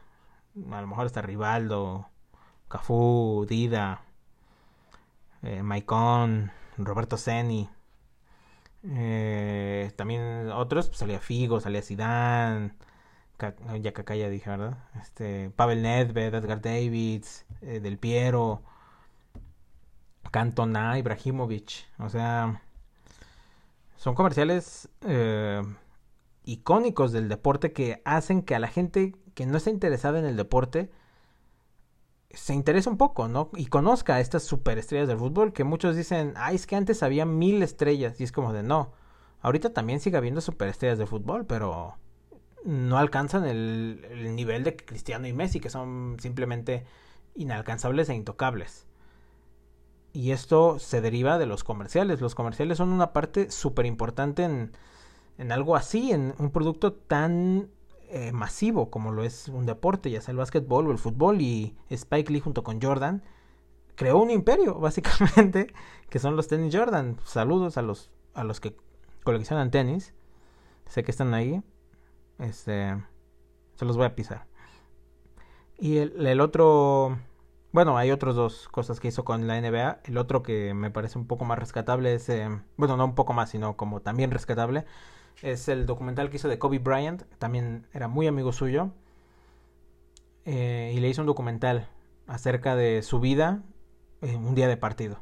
a 0.72 0.82
lo 0.82 0.88
mejor 0.88 1.06
está 1.06 1.22
Rivaldo, 1.22 2.10
Cafú, 2.74 3.46
Dida, 3.48 4.02
eh, 5.44 5.62
Maicon, 5.62 6.52
Roberto 6.80 7.18
Ceni. 7.18 7.70
Eh, 8.84 9.92
también 9.96 10.50
otros, 10.50 10.88
pues, 10.88 10.98
salía 10.98 11.20
Figo, 11.20 11.60
salía 11.60 11.84
Zidane, 11.84 12.74
ya 13.80 13.94
Kaká 13.94 14.16
ya 14.16 14.28
dije, 14.28 14.50
¿verdad? 14.50 14.80
Este, 15.00 15.52
Pavel 15.52 15.84
Nedved, 15.84 16.34
Edgar 16.34 16.62
Davids, 16.62 17.46
eh, 17.62 17.80
Del 17.80 18.00
Piero, 18.00 18.64
Cantona, 20.32 20.98
Ibrahimovic, 20.98 21.86
o 22.00 22.10
sea, 22.10 22.60
son 23.98 24.16
comerciales 24.16 24.90
icónicos 26.44 27.12
del 27.12 27.30
deporte 27.30 27.72
que 27.72 28.02
hacen 28.04 28.42
que 28.42 28.56
a 28.56 28.60
la 28.60 28.68
gente 28.68 29.14
que 29.36 29.46
no 29.46 29.58
está 29.58 29.70
interesada 29.70 30.18
en 30.18 30.26
el 30.26 30.38
deporte 30.38 30.90
se 32.34 32.54
interesa 32.54 32.90
un 32.90 32.98
poco, 32.98 33.28
¿no? 33.28 33.50
Y 33.56 33.68
conozca 33.68 34.16
a 34.16 34.20
estas 34.20 34.44
superestrellas 34.44 35.08
del 35.08 35.20
fútbol 35.20 35.54
que 35.54 35.64
muchos 35.64 35.96
dicen, 35.96 36.34
ay, 36.36 36.56
es 36.56 36.68
que 36.68 36.76
antes 36.76 37.04
había 37.04 37.26
mil 37.26 37.62
estrellas. 37.62 38.20
Y 38.20 38.24
es 38.24 38.32
como 38.32 38.54
de 38.54 38.64
no. 38.64 38.92
Ahorita 39.42 39.72
también 39.72 40.00
sigue 40.00 40.18
habiendo 40.18 40.42
superestrellas 40.42 40.98
de 40.98 41.06
fútbol, 41.06 41.46
pero 41.46 41.98
no 42.66 42.98
alcanzan 42.98 43.46
el, 43.46 44.06
el 44.10 44.36
nivel 44.36 44.64
de 44.64 44.76
Cristiano 44.76 45.28
y 45.28 45.34
Messi, 45.34 45.60
que 45.60 45.70
son 45.70 46.18
simplemente 46.20 46.86
inalcanzables 47.36 48.10
e 48.10 48.16
intocables. 48.16 48.88
Y 50.12 50.32
esto 50.32 50.80
se 50.80 51.02
deriva 51.02 51.38
de 51.38 51.46
los 51.46 51.64
comerciales. 51.64 52.22
Los 52.22 52.36
comerciales 52.36 52.78
son 52.78 52.90
una 52.90 53.14
parte 53.14 53.52
súper 53.52 53.86
importante 53.86 54.44
en, 54.44 54.72
en 55.38 55.52
algo 55.52 55.76
así, 55.76 56.12
en 56.12 56.34
un 56.40 56.52
producto 56.52 56.94
tan 56.94 57.70
eh, 58.14 58.32
masivo 58.32 58.92
como 58.92 59.12
lo 59.12 59.24
es 59.24 59.48
un 59.48 59.66
deporte, 59.66 60.12
ya 60.12 60.22
sea 60.22 60.32
el 60.34 60.38
básquetbol 60.38 60.88
o 60.88 60.92
el 60.92 61.00
fútbol, 61.00 61.42
y 61.42 61.76
Spike 61.90 62.32
Lee 62.32 62.40
junto 62.40 62.64
con 62.64 62.82
Jordan 62.82 63.24
creó 63.96 64.18
un 64.20 64.30
imperio, 64.30 64.76
básicamente, 64.80 65.74
que 66.10 66.20
son 66.20 66.36
los 66.36 66.48
tenis 66.48 66.76
Jordan. 66.76 67.18
Saludos 67.26 67.78
a 67.78 67.82
los, 67.82 68.12
a 68.34 68.44
los 68.44 68.60
que 68.60 68.76
coleccionan 69.24 69.72
tenis. 69.72 70.14
Sé 70.86 71.04
que 71.04 71.12
están 71.12 71.34
ahí. 71.34 71.64
Este, 72.40 72.96
se 73.76 73.86
los 73.86 73.98
voy 73.98 74.06
a 74.06 74.16
pisar. 74.16 74.46
Y 75.78 75.98
el, 75.98 76.28
el 76.28 76.40
otro, 76.40 77.18
bueno, 77.72 77.98
hay 77.98 78.12
otras 78.12 78.36
dos 78.36 78.68
cosas 78.70 79.00
que 79.00 79.08
hizo 79.08 79.26
con 79.26 79.48
la 79.48 79.60
NBA. 79.60 80.02
El 80.06 80.18
otro 80.18 80.44
que 80.44 80.74
me 80.74 80.92
parece 80.92 81.18
un 81.18 81.28
poco 81.28 81.46
más 81.46 81.58
rescatable 81.58 82.14
es, 82.14 82.30
eh, 82.30 82.48
bueno, 82.78 82.98
no 82.98 83.06
un 83.06 83.16
poco 83.16 83.34
más, 83.34 83.50
sino 83.50 83.76
como 83.76 84.02
también 84.02 84.32
rescatable, 84.32 84.86
es 85.42 85.68
el 85.68 85.86
documental 85.86 86.30
que 86.30 86.38
hizo 86.38 86.48
de 86.48 86.60
Kobe 86.60 86.80
Bryant, 86.80 87.24
también 87.38 87.88
era 87.94 88.08
muy 88.08 88.28
amigo 88.28 88.54
suyo. 88.54 88.92
Eh, 90.46 90.94
y 90.96 91.00
le 91.00 91.08
hizo 91.10 91.22
un 91.22 91.28
documental 91.28 91.88
acerca 92.28 92.76
de 92.76 93.02
su 93.02 93.20
vida 93.20 93.64
en 94.22 94.46
un 94.46 94.56
día 94.56 94.68
de 94.68 94.78
partido. 94.78 95.22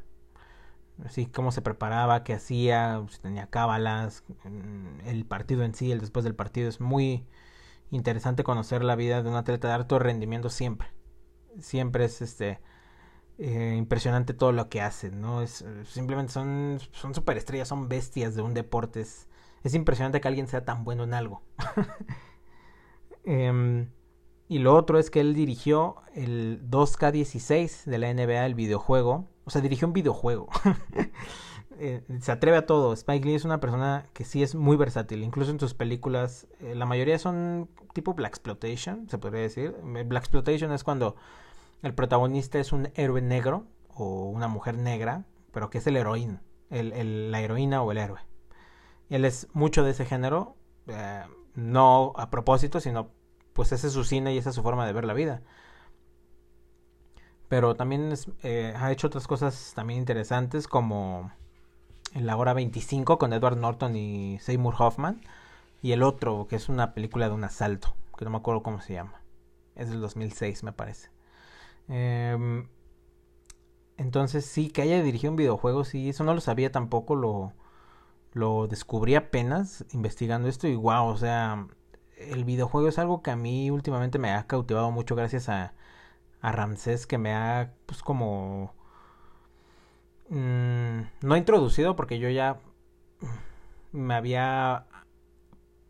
Así 1.04 1.26
cómo 1.26 1.52
se 1.52 1.62
preparaba, 1.62 2.22
qué 2.24 2.34
hacía, 2.34 3.02
si 3.10 3.18
tenía 3.20 3.46
cábalas, 3.48 4.24
mm, 4.44 5.06
el 5.06 5.24
partido 5.24 5.64
en 5.64 5.74
sí, 5.74 5.90
el 5.92 6.00
después 6.00 6.24
del 6.24 6.34
partido. 6.34 6.68
Es 6.68 6.80
muy 6.80 7.26
interesante 7.90 8.44
conocer 8.44 8.84
la 8.84 8.96
vida 8.96 9.22
de 9.22 9.28
un 9.28 9.36
atleta 9.36 9.68
de 9.68 9.74
alto 9.74 9.98
rendimiento 9.98 10.50
siempre. 10.50 10.88
Siempre 11.60 12.04
es 12.06 12.22
este 12.22 12.60
eh, 13.38 13.74
impresionante 13.76 14.34
todo 14.34 14.52
lo 14.52 14.68
que 14.68 14.80
hacen, 14.80 15.20
¿no? 15.20 15.42
Es, 15.42 15.64
simplemente 15.84 16.32
son, 16.32 16.78
son 16.92 17.14
superestrellas, 17.14 17.68
son 17.68 17.88
bestias 17.88 18.34
de 18.34 18.42
un 18.42 18.54
deporte. 18.54 19.04
Es 19.64 19.74
impresionante 19.74 20.20
que 20.20 20.28
alguien 20.28 20.46
sea 20.46 20.64
tan 20.64 20.84
bueno 20.84 21.04
en 21.04 21.14
algo. 21.14 21.42
eh, 23.24 23.86
y 24.52 24.58
lo 24.58 24.74
otro 24.74 24.98
es 24.98 25.10
que 25.10 25.20
él 25.20 25.32
dirigió 25.32 25.96
el 26.14 26.60
2K16 26.70 27.84
de 27.84 27.98
la 27.98 28.12
NBA, 28.12 28.44
el 28.44 28.54
videojuego. 28.54 29.26
O 29.44 29.50
sea, 29.50 29.62
dirigió 29.62 29.88
un 29.88 29.94
videojuego. 29.94 30.48
Eh, 31.78 32.04
se 32.20 32.30
atreve 32.30 32.58
a 32.58 32.66
todo. 32.66 32.92
Spike 32.92 33.26
Lee 33.26 33.34
es 33.34 33.44
una 33.44 33.58
persona 33.58 34.06
que 34.12 34.24
sí 34.24 34.42
es 34.42 34.54
muy 34.54 34.76
versátil. 34.76 35.24
Incluso 35.24 35.50
en 35.50 35.58
sus 35.58 35.74
películas, 35.74 36.46
eh, 36.60 36.76
la 36.76 36.86
mayoría 36.86 37.18
son 37.18 37.70
tipo 37.92 38.14
Black 38.14 38.32
Exploitation, 38.34 39.08
se 39.08 39.18
podría 39.18 39.40
decir. 39.40 39.74
Black 39.82 40.22
Exploitation 40.22 40.70
es 40.70 40.84
cuando 40.84 41.16
el 41.82 41.92
protagonista 41.94 42.60
es 42.60 42.72
un 42.72 42.90
héroe 42.94 43.20
negro 43.20 43.66
o 43.88 44.28
una 44.28 44.46
mujer 44.46 44.76
negra, 44.76 45.24
pero 45.50 45.70
que 45.70 45.78
es 45.78 45.86
el 45.88 45.96
heroína, 45.96 46.42
la 46.70 47.40
heroína 47.40 47.82
o 47.82 47.90
el 47.90 47.98
héroe. 47.98 48.20
Él 49.14 49.26
es 49.26 49.48
mucho 49.52 49.84
de 49.84 49.90
ese 49.90 50.06
género, 50.06 50.56
eh, 50.86 51.22
no 51.54 52.14
a 52.16 52.30
propósito, 52.30 52.80
sino 52.80 53.10
pues 53.52 53.70
ese 53.72 53.88
es 53.88 53.92
su 53.92 54.04
cine 54.04 54.34
y 54.34 54.38
esa 54.38 54.48
es 54.48 54.54
su 54.56 54.62
forma 54.62 54.86
de 54.86 54.94
ver 54.94 55.04
la 55.04 55.12
vida. 55.12 55.42
Pero 57.48 57.74
también 57.76 58.14
eh, 58.42 58.72
ha 58.74 58.90
hecho 58.90 59.08
otras 59.08 59.26
cosas 59.26 59.72
también 59.74 59.98
interesantes 59.98 60.66
como 60.66 61.30
en 62.14 62.26
la 62.26 62.38
hora 62.38 62.54
25 62.54 63.18
con 63.18 63.34
Edward 63.34 63.58
Norton 63.58 63.94
y 63.96 64.38
Seymour 64.40 64.76
Hoffman. 64.78 65.20
Y 65.82 65.92
el 65.92 66.02
otro, 66.02 66.46
que 66.48 66.56
es 66.56 66.70
una 66.70 66.94
película 66.94 67.28
de 67.28 67.34
un 67.34 67.44
asalto, 67.44 67.94
que 68.16 68.24
no 68.24 68.30
me 68.30 68.38
acuerdo 68.38 68.62
cómo 68.62 68.80
se 68.80 68.94
llama. 68.94 69.20
Es 69.74 69.90
del 69.90 70.00
2006 70.00 70.62
me 70.62 70.72
parece. 70.72 71.10
Em, 71.88 72.66
entonces 73.98 74.46
sí, 74.46 74.70
que 74.70 74.80
haya 74.80 75.02
dirigido 75.02 75.32
un 75.32 75.36
videojuego, 75.36 75.84
sí, 75.84 76.08
eso 76.08 76.24
no 76.24 76.32
lo 76.32 76.40
sabía 76.40 76.72
tampoco, 76.72 77.14
lo, 77.16 77.52
lo 78.32 78.66
descubrí 78.66 79.14
apenas 79.14 79.84
investigando 79.92 80.48
esto 80.48 80.68
y 80.68 80.76
wow, 80.76 81.06
o 81.06 81.16
sea, 81.16 81.66
el 82.16 82.44
videojuego 82.44 82.88
es 82.88 82.98
algo 82.98 83.22
que 83.22 83.30
a 83.30 83.36
mí 83.36 83.70
últimamente 83.70 84.18
me 84.18 84.32
ha 84.32 84.46
cautivado 84.46 84.90
mucho 84.90 85.16
gracias 85.16 85.48
a, 85.48 85.74
a 86.40 86.52
Ramsés 86.52 87.06
que 87.06 87.18
me 87.18 87.34
ha 87.34 87.72
pues 87.86 88.02
como 88.02 88.74
mmm, 90.28 91.02
no 91.22 91.36
introducido 91.36 91.96
porque 91.96 92.18
yo 92.18 92.28
ya 92.30 92.60
me 93.92 94.14
había 94.14 94.86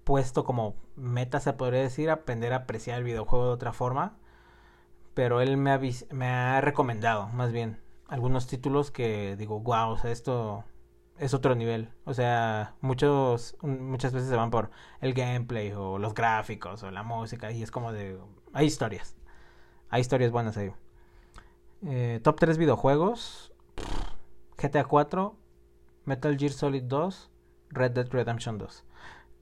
puesto 0.04 0.44
como 0.44 0.76
meta 0.96 1.40
se 1.40 1.52
podría 1.52 1.80
decir 1.82 2.11
aprender 2.11 2.52
a 2.52 2.56
apreciar 2.56 2.99
el 2.99 3.04
videojuego 3.04 3.46
de 3.46 3.52
otra 3.52 3.72
forma 3.72 4.18
pero 5.14 5.40
él 5.40 5.56
me 5.56 5.72
ha, 5.72 5.80
me 6.11 6.26
ha 6.26 6.61
recomendado 6.61 7.28
más 7.28 7.52
bien 7.52 7.80
algunos 8.08 8.46
títulos 8.46 8.90
que 8.90 9.37
digo 9.37 9.61
wow 9.61 9.90
o 9.90 9.99
sea 9.99 10.11
esto 10.11 10.64
es 11.19 11.35
otro 11.35 11.54
nivel. 11.54 11.90
O 12.04 12.14
sea, 12.14 12.75
muchos, 12.81 13.57
muchas 13.62 14.12
veces 14.12 14.28
se 14.28 14.37
van 14.37 14.50
por 14.50 14.71
el 15.00 15.14
gameplay 15.14 15.73
o 15.73 15.99
los 15.99 16.14
gráficos 16.14 16.83
o 16.83 16.90
la 16.90 17.02
música 17.02 17.50
y 17.52 17.62
es 17.62 17.71
como 17.71 17.92
de... 17.92 18.19
Hay 18.52 18.66
historias. 18.66 19.16
Hay 19.88 20.00
historias 20.00 20.31
buenas 20.31 20.57
ahí. 20.57 20.73
Eh, 21.87 22.21
top 22.23 22.38
3 22.38 22.59
videojuegos. 22.59 23.52
GTA 24.57 24.85
4, 24.85 25.37
Metal 26.04 26.38
Gear 26.38 26.52
Solid 26.52 26.85
2, 26.85 27.31
Red 27.71 27.90
Dead 27.92 28.09
Redemption 28.09 28.59
2. 28.59 28.85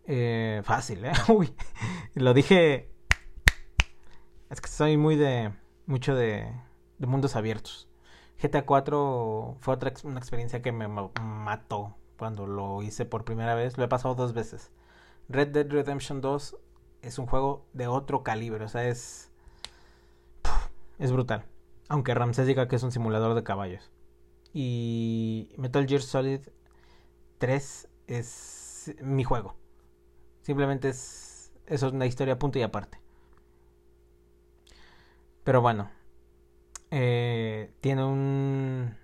Eh, 0.07 0.63
fácil, 0.65 1.05
¿eh? 1.05 1.13
Uy, 1.29 1.55
lo 2.15 2.35
dije... 2.35 2.91
Es 4.49 4.61
que 4.61 4.69
soy 4.69 4.97
muy 4.97 5.17
de... 5.17 5.53
Mucho 5.87 6.15
de, 6.15 6.53
de 6.99 7.07
mundos 7.07 7.37
abiertos. 7.37 7.90
GTA 8.43 8.65
4 8.65 9.57
fue 9.61 9.75
otra 9.75 9.93
una 10.05 10.19
experiencia 10.19 10.63
que 10.63 10.73
me 10.73 10.89
mató 10.89 11.97
cuando 12.19 12.47
lo 12.47 12.83
hice 12.83 13.05
por 13.05 13.25
primera 13.25 13.55
vez. 13.55 13.79
Lo 13.79 13.85
he 13.85 13.89
pasado 13.89 14.15
dos 14.15 14.33
veces. 14.33 14.71
Red 15.29 15.49
Dead 15.49 15.69
Redemption 15.69 16.21
2 16.21 16.57
es 17.03 17.19
un 17.19 17.27
juego 17.27 17.67
de 17.73 17.87
otro 17.87 18.23
calibre, 18.23 18.65
o 18.65 18.69
sea, 18.69 18.87
es 18.89 19.31
es 20.99 21.13
brutal. 21.13 21.45
Aunque 21.89 22.15
Ramsés 22.15 22.47
diga 22.47 22.69
que 22.69 22.77
es 22.77 22.83
un 22.83 22.93
simulador 22.93 23.35
de 23.35 23.43
caballos. 23.43 23.91
Y 24.53 25.53
Metal 25.57 25.87
Gear 25.87 26.03
Solid 26.03 26.41
3 27.39 27.89
es 28.07 28.95
mi 29.03 29.25
juego. 29.25 29.57
Simplemente 30.43 30.91
es 30.91 31.53
eso 31.67 31.87
es 31.87 31.93
una 31.93 32.07
historia 32.07 32.39
punto 32.39 32.59
y 32.59 32.63
aparte. 32.63 33.01
Pero 35.45 35.63
bueno, 35.63 35.91
eh, 36.91 37.71
tiene 37.81 38.05
un, 38.05 38.97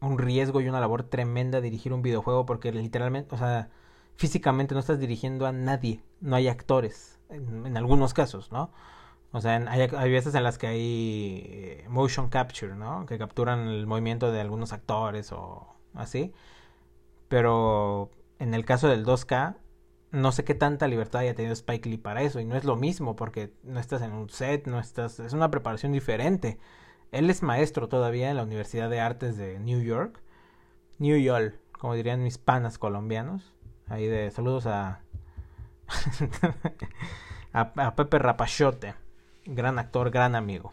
un 0.00 0.18
riesgo 0.18 0.60
y 0.60 0.68
una 0.68 0.80
labor 0.80 1.04
tremenda 1.04 1.60
dirigir 1.60 1.92
un 1.92 2.02
videojuego 2.02 2.46
porque 2.46 2.72
literalmente, 2.72 3.34
o 3.34 3.38
sea, 3.38 3.70
físicamente 4.16 4.74
no 4.74 4.80
estás 4.80 4.98
dirigiendo 4.98 5.46
a 5.46 5.52
nadie, 5.52 6.02
no 6.20 6.36
hay 6.36 6.48
actores, 6.48 7.18
en, 7.30 7.76
algunos 7.76 8.14
casos, 8.14 8.52
¿no? 8.52 8.72
O 9.32 9.40
sea, 9.40 9.56
hay, 9.68 10.10
veces 10.10 10.34
en 10.34 10.42
las 10.42 10.56
que 10.56 10.66
hay 10.68 11.42
eh, 11.44 11.86
motion 11.88 12.30
capture, 12.30 12.74
¿no? 12.74 13.04
Que 13.06 13.18
capturan 13.18 13.68
el 13.68 13.86
movimiento 13.86 14.32
de 14.32 14.40
algunos 14.40 14.72
actores 14.72 15.32
o 15.32 15.66
así. 15.94 16.32
Pero 17.28 18.10
en 18.38 18.54
el 18.54 18.64
caso 18.64 18.88
del 18.88 19.04
2K, 19.04 19.56
no 20.12 20.32
sé 20.32 20.44
qué 20.44 20.54
tanta 20.54 20.88
libertad 20.88 21.22
haya 21.22 21.34
tenido 21.34 21.52
Spike 21.52 21.88
Lee 21.88 21.98
para 21.98 22.22
eso. 22.22 22.40
Y 22.40 22.46
no 22.46 22.56
es 22.56 22.64
lo 22.64 22.76
mismo 22.76 23.16
porque 23.16 23.52
no 23.64 23.80
estás 23.80 24.02
en 24.02 24.12
un 24.12 24.30
set, 24.30 24.66
no 24.66 24.80
estás... 24.80 25.20
Es 25.20 25.34
una 25.34 25.50
preparación 25.50 25.92
diferente. 25.92 26.58
Él 27.10 27.30
es 27.30 27.42
maestro 27.42 27.88
todavía 27.88 28.30
en 28.30 28.36
la 28.36 28.42
Universidad 28.42 28.90
de 28.90 29.00
Artes 29.00 29.36
de 29.36 29.58
New 29.58 29.82
York. 29.82 30.20
New 30.98 31.16
York, 31.16 31.58
como 31.72 31.94
dirían 31.94 32.22
mis 32.22 32.38
panas 32.38 32.78
colombianos. 32.78 33.54
Ahí 33.88 34.06
de 34.06 34.30
saludos 34.30 34.66
a, 34.66 35.00
a, 37.52 37.94
Pepe 37.94 38.18
Rapachote. 38.18 38.94
Gran 39.46 39.78
actor, 39.78 40.10
gran 40.10 40.34
amigo. 40.34 40.72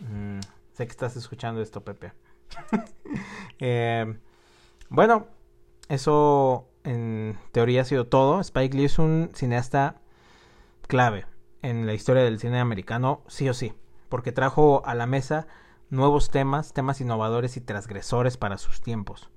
Mm, 0.00 0.40
sé 0.72 0.86
que 0.86 0.90
estás 0.90 1.16
escuchando 1.16 1.60
esto, 1.60 1.82
Pepe. 1.84 2.12
Eh, 3.60 4.18
bueno, 4.88 5.28
eso 5.88 6.68
en 6.82 7.38
teoría 7.52 7.82
ha 7.82 7.84
sido 7.84 8.08
todo. 8.08 8.40
Spike 8.40 8.76
Lee 8.76 8.86
es 8.86 8.98
un 8.98 9.30
cineasta 9.32 10.00
clave 10.88 11.26
en 11.62 11.86
la 11.86 11.94
historia 11.94 12.24
del 12.24 12.40
cine 12.40 12.58
americano, 12.58 13.22
sí 13.28 13.48
o 13.48 13.54
sí, 13.54 13.74
porque 14.08 14.32
trajo 14.32 14.82
a 14.84 14.94
la 14.94 15.06
mesa 15.06 15.46
nuevos 15.94 16.30
temas, 16.30 16.72
temas 16.72 17.00
innovadores 17.00 17.56
y 17.56 17.60
transgresores 17.60 18.36
para 18.36 18.58
sus 18.58 18.80
tiempos. 18.80 19.30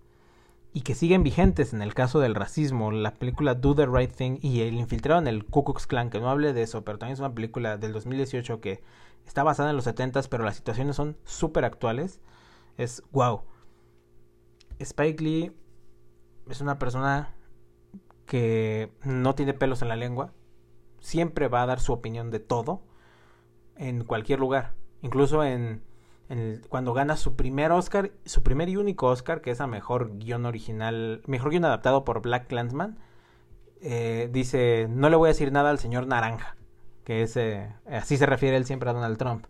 Y 0.74 0.82
que 0.82 0.96
siguen 0.96 1.24
vigentes 1.24 1.74
en 1.74 1.82
el 1.82 1.94
caso 1.94 2.20
del 2.20 2.36
racismo, 2.36 2.92
la 2.92 3.14
película 3.14 3.56
Do 3.56 3.74
the 3.74 3.86
Right 3.86 4.12
Thing 4.12 4.38
y 4.42 4.62
El 4.62 4.76
infiltrado 4.76 5.22
en 5.22 5.28
el 5.28 5.46
Ku 5.46 5.64
Klux 5.64 5.88
Klan, 5.88 6.10
que 6.10 6.20
no 6.20 6.30
hable 6.30 6.54
de 6.54 6.64
eso, 6.64 6.84
pero 6.84 7.00
también 7.00 7.14
es 7.14 7.20
una 7.20 7.34
película 7.34 7.78
del 7.78 7.94
2018 7.94 8.60
que 8.60 8.84
está 9.26 9.44
basada 9.44 9.70
en 9.70 9.76
los 9.76 9.88
70s, 9.88 10.28
pero 10.30 10.44
las 10.44 10.56
situaciones 10.56 10.96
son 10.96 11.18
súper 11.24 11.66
actuales. 11.66 12.22
Es 12.78 13.04
wow. 13.12 13.44
Spike 14.80 15.24
Lee 15.24 15.52
es 16.50 16.62
una 16.62 16.78
persona 16.78 17.34
que 18.26 18.92
no 19.04 19.36
tiene 19.36 19.54
pelos 19.54 19.82
en 19.82 19.88
la 19.88 19.96
lengua, 19.96 20.34
siempre 21.00 21.48
va 21.48 21.64
a 21.64 21.66
dar 21.66 21.80
su 21.80 21.94
opinión 21.94 22.30
de 22.30 22.40
todo, 22.40 22.82
en 23.76 24.04
cualquier 24.04 24.40
lugar, 24.40 24.74
incluso 25.02 25.44
en 25.44 25.82
cuando 26.70 26.94
gana 26.94 27.16
su 27.16 27.36
primer 27.36 27.72
Oscar, 27.72 28.12
su 28.26 28.44
primer 28.44 28.68
y 28.70 28.76
único 28.76 29.08
Oscar, 29.08 29.42
que 29.42 29.52
es 29.52 29.62
a 29.62 29.68
mejor 29.68 30.18
guion 30.18 30.46
original, 30.46 31.22
mejor 31.26 31.52
guion 31.52 31.66
adaptado 31.66 32.04
por 32.04 32.22
Black 32.22 32.48
Clansman, 32.48 32.98
eh, 33.82 34.30
dice, 34.32 34.88
no 34.90 35.10
le 35.10 35.16
voy 35.16 35.28
a 35.28 35.34
decir 35.34 35.52
nada 35.52 35.70
al 35.70 35.80
señor 35.80 36.08
Naranja, 36.08 36.58
que 37.06 37.22
es, 37.22 37.38
eh, 37.38 37.74
así 37.90 38.18
se 38.18 38.26
refiere 38.26 38.58
él 38.58 38.66
siempre 38.66 38.90
a 38.90 38.94
Donald 38.94 39.18
Trump. 39.18 39.46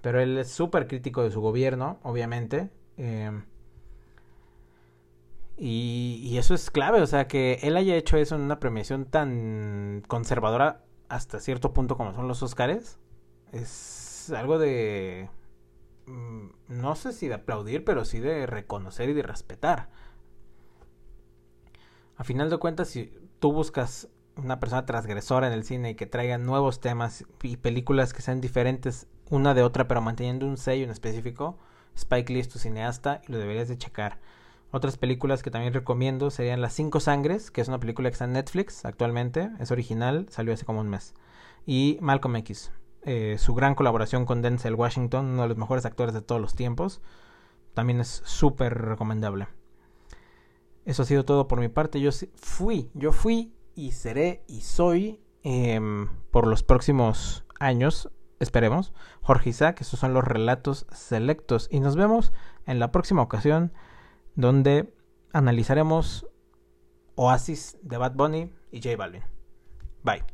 Pero 0.00 0.20
él 0.20 0.38
es 0.38 0.50
súper 0.50 0.86
crítico 0.86 1.22
de 1.22 1.30
su 1.30 1.40
gobierno, 1.40 1.98
obviamente. 2.02 2.70
Eh, 2.96 3.32
y, 5.56 6.20
y, 6.22 6.38
eso 6.38 6.54
es 6.54 6.70
clave, 6.70 7.00
o 7.00 7.06
sea, 7.06 7.26
que 7.26 7.60
él 7.62 7.76
haya 7.76 7.96
hecho 7.96 8.16
eso 8.16 8.34
en 8.34 8.42
una 8.42 8.60
premiación 8.60 9.06
tan 9.06 10.02
conservadora 10.08 10.84
hasta 11.08 11.40
cierto 11.40 11.72
punto 11.72 11.96
como 11.96 12.12
son 12.12 12.28
los 12.28 12.42
Oscars, 12.42 12.98
es 13.52 14.32
algo 14.34 14.58
de 14.58 15.28
no 16.06 16.94
sé 16.96 17.12
si 17.12 17.28
de 17.28 17.34
aplaudir, 17.34 17.84
pero 17.84 18.04
sí 18.04 18.20
de 18.20 18.46
reconocer 18.46 19.08
y 19.08 19.14
de 19.14 19.22
respetar. 19.22 19.88
A 22.16 22.24
final 22.24 22.50
de 22.50 22.58
cuentas, 22.58 22.88
si 22.88 23.12
tú 23.40 23.52
buscas 23.52 24.08
una 24.36 24.60
persona 24.60 24.86
transgresora 24.86 25.46
en 25.46 25.52
el 25.52 25.64
cine 25.64 25.90
y 25.90 25.94
que 25.94 26.06
traiga 26.06 26.38
nuevos 26.38 26.80
temas 26.80 27.24
y 27.42 27.56
películas 27.56 28.12
que 28.12 28.22
sean 28.22 28.40
diferentes 28.40 29.06
una 29.30 29.54
de 29.54 29.62
otra, 29.62 29.88
pero 29.88 30.00
manteniendo 30.00 30.46
un 30.46 30.56
sello 30.56 30.84
en 30.84 30.90
específico, 30.90 31.58
Spike 31.96 32.32
Lee 32.32 32.40
es 32.40 32.48
tu 32.48 32.58
cineasta 32.58 33.20
y 33.26 33.32
lo 33.32 33.38
deberías 33.38 33.68
de 33.68 33.78
checar. 33.78 34.20
Otras 34.70 34.98
películas 34.98 35.42
que 35.42 35.50
también 35.50 35.72
recomiendo 35.72 36.30
serían 36.30 36.60
Las 36.60 36.72
Cinco 36.72 36.98
Sangres, 36.98 37.50
que 37.50 37.60
es 37.60 37.68
una 37.68 37.78
película 37.78 38.10
que 38.10 38.14
está 38.14 38.24
en 38.24 38.32
Netflix 38.32 38.84
actualmente, 38.84 39.50
es 39.60 39.70
original, 39.70 40.26
salió 40.30 40.52
hace 40.52 40.64
como 40.64 40.80
un 40.80 40.88
mes. 40.88 41.14
Y 41.64 41.98
Malcolm 42.00 42.36
X, 42.36 42.72
eh, 43.04 43.36
su 43.38 43.54
gran 43.54 43.74
colaboración 43.74 44.24
con 44.24 44.42
Denzel 44.42 44.74
Washington, 44.74 45.26
uno 45.26 45.42
de 45.42 45.48
los 45.48 45.58
mejores 45.58 45.84
actores 45.84 46.14
de 46.14 46.22
todos 46.22 46.40
los 46.40 46.54
tiempos, 46.54 47.02
también 47.74 48.00
es 48.00 48.22
súper 48.24 48.74
recomendable. 48.74 49.48
Eso 50.84 51.02
ha 51.02 51.06
sido 51.06 51.24
todo 51.24 51.48
por 51.48 51.60
mi 51.60 51.68
parte. 51.68 52.00
Yo 52.00 52.10
fui, 52.34 52.90
yo 52.94 53.12
fui 53.12 53.54
y 53.74 53.92
seré 53.92 54.44
y 54.46 54.60
soy 54.60 55.20
em, 55.42 56.08
por 56.30 56.46
los 56.46 56.62
próximos 56.62 57.44
años, 57.58 58.10
esperemos, 58.40 58.92
Jorge 59.22 59.50
Isaac. 59.50 59.80
Estos 59.80 60.00
son 60.00 60.14
los 60.14 60.24
relatos 60.24 60.86
selectos 60.92 61.68
y 61.70 61.80
nos 61.80 61.96
vemos 61.96 62.32
en 62.66 62.78
la 62.78 62.92
próxima 62.92 63.22
ocasión 63.22 63.72
donde 64.34 64.92
analizaremos 65.32 66.26
Oasis 67.16 67.78
de 67.82 67.96
Bad 67.96 68.14
Bunny 68.14 68.50
y 68.70 68.82
J 68.82 68.96
Balvin. 68.96 69.22
Bye. 70.02 70.33